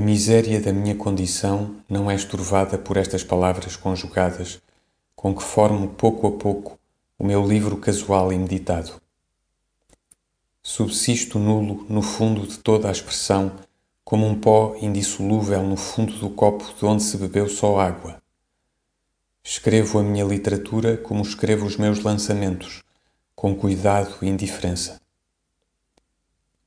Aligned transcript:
miséria 0.00 0.60
da 0.60 0.72
minha 0.72 0.96
condição 0.96 1.76
não 1.88 2.10
é 2.10 2.16
esturvada 2.16 2.76
por 2.76 2.96
estas 2.96 3.22
palavras 3.22 3.76
conjugadas, 3.76 4.60
com 5.14 5.32
que 5.32 5.42
formo 5.42 5.88
pouco 5.90 6.26
a 6.26 6.32
pouco 6.32 6.76
o 7.16 7.24
meu 7.24 7.46
livro 7.46 7.76
casual 7.76 8.32
e 8.32 8.36
meditado. 8.36 9.00
Subsisto 10.60 11.38
nulo 11.38 11.86
no 11.88 12.02
fundo 12.02 12.46
de 12.46 12.58
toda 12.58 12.88
a 12.88 12.90
expressão, 12.90 13.52
como 14.04 14.26
um 14.26 14.34
pó 14.34 14.76
indissolúvel 14.80 15.62
no 15.62 15.76
fundo 15.76 16.14
do 16.14 16.28
copo 16.28 16.74
de 16.76 16.84
onde 16.84 17.02
se 17.02 17.16
bebeu 17.16 17.48
só 17.48 17.78
água. 17.78 18.20
Escrevo 19.44 20.00
a 20.00 20.02
minha 20.02 20.24
literatura 20.24 20.96
como 20.96 21.22
escrevo 21.22 21.66
os 21.66 21.76
meus 21.76 22.02
lançamentos, 22.02 22.82
com 23.36 23.54
cuidado 23.54 24.16
e 24.22 24.26
indiferença. 24.26 25.03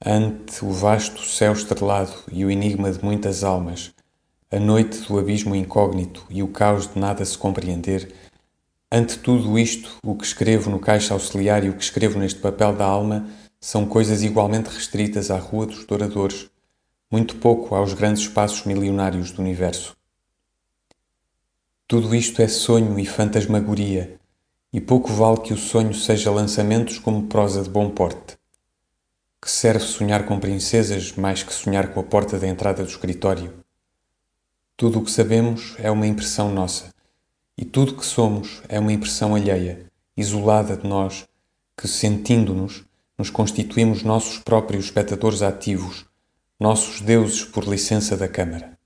Ante 0.09 0.63
o 0.63 0.71
vasto 0.71 1.21
céu 1.21 1.51
estrelado 1.51 2.13
e 2.31 2.45
o 2.45 2.49
enigma 2.49 2.89
de 2.89 3.03
muitas 3.03 3.43
almas, 3.43 3.93
a 4.49 4.57
noite 4.57 5.01
do 5.01 5.19
abismo 5.19 5.53
incógnito 5.53 6.25
e 6.29 6.41
o 6.41 6.47
caos 6.47 6.87
de 6.87 6.97
nada 6.97 7.25
se 7.25 7.37
compreender, 7.37 8.15
ante 8.89 9.19
tudo 9.19 9.59
isto, 9.59 9.97
o 10.01 10.15
que 10.15 10.23
escrevo 10.23 10.69
no 10.69 10.79
caixa 10.79 11.13
auxiliar 11.13 11.65
e 11.65 11.69
o 11.69 11.73
que 11.73 11.83
escrevo 11.83 12.17
neste 12.17 12.39
papel 12.39 12.73
da 12.73 12.85
alma 12.85 13.27
são 13.59 13.85
coisas 13.85 14.23
igualmente 14.23 14.69
restritas 14.69 15.29
à 15.29 15.37
rua 15.37 15.65
dos 15.65 15.83
douradores, 15.83 16.49
muito 17.11 17.35
pouco 17.35 17.75
aos 17.75 17.93
grandes 17.93 18.21
espaços 18.21 18.65
milionários 18.65 19.31
do 19.31 19.41
universo. 19.41 19.93
Tudo 21.85 22.15
isto 22.15 22.41
é 22.41 22.47
sonho 22.47 22.97
e 22.97 23.05
fantasmagoria, 23.05 24.17
e 24.71 24.79
pouco 24.79 25.11
vale 25.11 25.41
que 25.41 25.53
o 25.53 25.57
sonho 25.57 25.93
seja 25.93 26.31
lançamentos 26.31 26.97
como 26.97 27.27
prosa 27.27 27.61
de 27.61 27.69
bom 27.69 27.89
porte 27.89 28.36
que 29.47 29.51
serve 29.53 29.85
sonhar 29.85 30.25
com 30.25 30.41
princesas 30.41 31.13
mais 31.13 31.41
que 31.41 31.53
sonhar 31.53 31.93
com 31.93 32.01
a 32.01 32.03
porta 32.03 32.37
da 32.37 32.45
entrada 32.45 32.83
do 32.83 32.89
escritório. 32.89 33.53
Tudo 34.75 34.99
o 34.99 35.05
que 35.05 35.09
sabemos 35.09 35.73
é 35.77 35.89
uma 35.89 36.05
impressão 36.05 36.51
nossa, 36.51 36.93
e 37.57 37.63
tudo 37.63 37.93
o 37.93 37.95
que 37.95 38.05
somos 38.05 38.61
é 38.67 38.77
uma 38.77 38.91
impressão 38.91 39.35
alheia, 39.35 39.85
isolada 40.17 40.75
de 40.75 40.85
nós, 40.85 41.25
que, 41.77 41.87
sentindo-nos, 41.87 42.83
nos 43.17 43.29
constituímos 43.29 44.03
nossos 44.03 44.37
próprios 44.37 44.83
espectadores 44.83 45.41
ativos, 45.41 46.05
nossos 46.59 46.99
deuses 46.99 47.45
por 47.45 47.63
licença 47.63 48.17
da 48.17 48.27
Câmara. 48.27 48.76